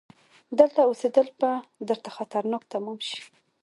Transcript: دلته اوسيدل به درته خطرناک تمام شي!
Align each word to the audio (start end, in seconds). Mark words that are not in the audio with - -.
دلته 0.59 0.79
اوسيدل 0.87 1.27
به 1.39 1.51
درته 1.87 2.09
خطرناک 2.17 2.63
تمام 2.73 2.97
شي! 3.07 3.19